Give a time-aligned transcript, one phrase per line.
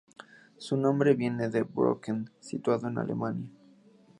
[0.57, 3.51] Su nombre viene de el Brocken, situado en Alemania.